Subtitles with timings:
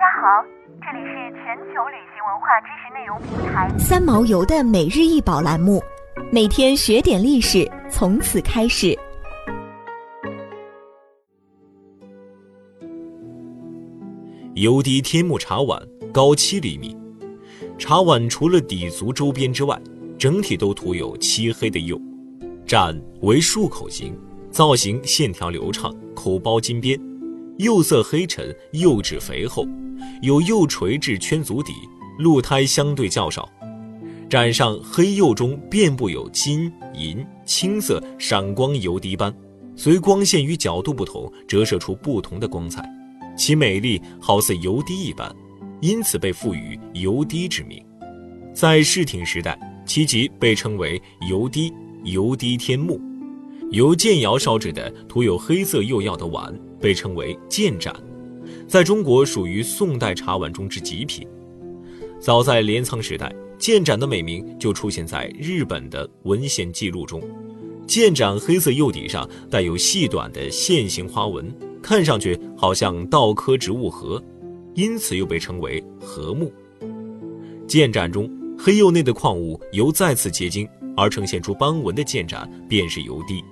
[0.00, 0.42] 家好，
[0.80, 5.78] 这里是全球旅行文化知识内容平台三毛游的每日一宝栏目，
[6.32, 8.98] 每天学点历史，从此开始。
[14.54, 15.78] 油滴天目茶碗
[16.10, 16.96] 高七厘米，
[17.76, 19.78] 茶碗除了底足周边之外，
[20.18, 22.00] 整体都涂有漆黑的釉，
[22.66, 24.18] 盏为漱口形，
[24.50, 26.98] 造型线条流畅，口包金边，
[27.60, 29.66] 釉色黑沉，釉质肥厚，
[30.22, 31.74] 有釉垂至圈足底，
[32.18, 33.46] 露胎相对较少。
[34.30, 39.34] 盏上黑釉中遍布有金银青色闪光油滴斑，
[39.76, 42.82] 随光线与角度不同，折射出不同的光彩。
[43.36, 45.30] 其美丽好似油滴一般，
[45.82, 47.84] 因此被赋予油滴之名。
[48.54, 51.70] 在世挺时代，其即被称为油滴、
[52.04, 52.98] 油滴天目。
[53.70, 57.94] 由建窑烧制的涂有黑色釉药的碗被称为建盏，
[58.66, 61.26] 在中国属于宋代茶碗中之极品。
[62.18, 67.22] 早在镰仓时代，建盏的美名就出现在日本的文献记录中。
[67.86, 71.52] 建盏黑色釉底上带有细短的线形花纹。
[71.82, 74.22] 看上去好像稻科植物荷，
[74.74, 76.52] 因此又被称为禾木。
[77.66, 83.42] 建盏中黑釉内的矿物由再次结晶而呈现出斑纹的建盏，便是油滴。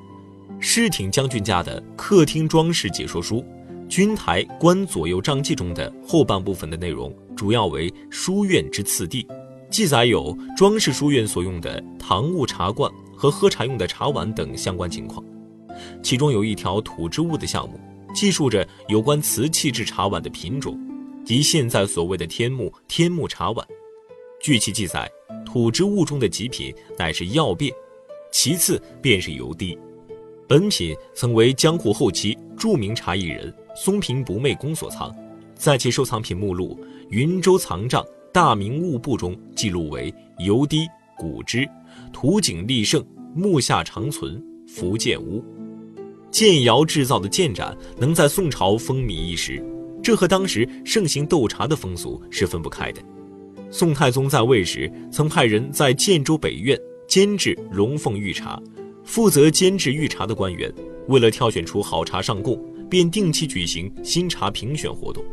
[0.60, 3.36] 世挺将军家的客厅装饰解说书
[3.88, 9.26] 《君台观左右帐记》中的后半部分的内容，主要为书院之次第，
[9.70, 15.24] 记载有装饰书院所用的堂物茶罐和喝茶用的茶碗等相关情况，
[16.02, 17.78] 其中有一条土之物的项目。
[18.14, 20.76] 记述着有关瓷器制茶碗的品种，
[21.24, 23.64] 即现在所谓的天目天目茶碗。
[24.40, 25.08] 据其记载，
[25.46, 27.72] 土之物中的极品乃是药变，
[28.32, 29.78] 其次便是油滴。
[30.48, 35.14] 本品曾为江户后期著名茶艺人松平不昧公所藏，
[35.54, 36.74] 在其收藏品目录
[37.10, 40.86] 《云州藏账大明物部》中记录为油滴
[41.19, 41.69] 古之
[42.14, 43.04] 土景立盛
[43.34, 45.44] 木下长存福建屋。
[46.31, 49.62] 建窑制造的建盏能在宋朝风靡一时，
[50.03, 53.03] 这和当时盛行斗茶的风俗是分不开的。
[53.70, 58.59] 宋太宗在位时，曾派人在建州北苑监制龙凤御茶，
[59.08, 60.70] 负责监制御茶的官员，
[61.06, 65.24] 为了挑选出好茶上供，便定期举行新茶评选活动。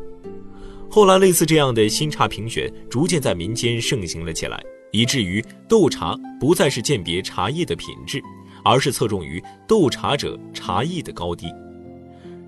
[0.90, 8.24] 后来，类似这样的新茶评选逐渐在民间盛行了起来，以至于斗茶不再是鉴别茶叶的品质。
[8.64, 11.54] 而是侧重于斗茶者茶艺的高低。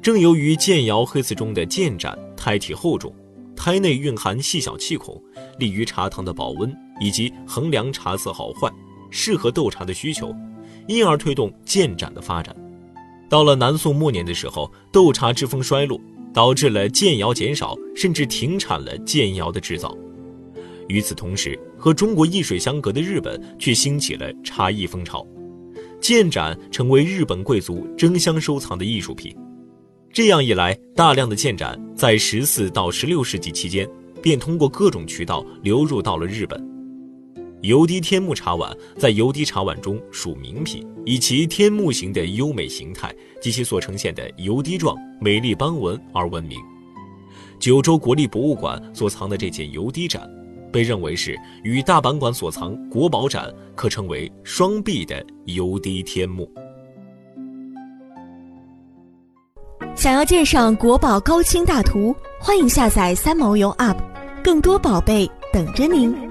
[0.02, 3.14] 正由于建窑黑瓷中的建盏胎体厚重，
[3.56, 5.22] 胎内蕴含细小气孔，
[5.60, 8.68] 利于茶汤的保温以及衡量茶色好坏，
[9.12, 10.34] 适合斗茶的需求，
[10.88, 12.56] 因而推动建盏的发展。
[13.30, 16.00] 到了南宋末年的时候，斗茶之风衰落，
[16.34, 19.96] 导致了建窑减少，甚至停产了建窑的制造。
[20.88, 25.28] 与此同时，和中国一水相隔的日本却兴起了茶艺风潮。
[26.00, 29.36] 建盏成为日本贵族争相收藏的艺术品，
[30.14, 33.90] 这样一来，大量的建盏在十四到十六世纪期间
[34.22, 36.77] 便通过各种渠道流入到了日本。
[37.62, 46.60] 油滴天目茶碗在油滴茶碗中属名品，以其天目形的优美形态及其所呈现的油滴状美丽斑纹而闻名。
[47.60, 50.30] 九州国立博物馆所藏的这件油滴盏。
[50.70, 56.52] 被认为是与大阪馆所藏国宝盏可称为双璧的油滴天目。
[59.96, 63.98] 想要鉴赏国宝高清大图，欢迎下载三毛游 App，
[64.44, 66.27] 更多宝贝等着您。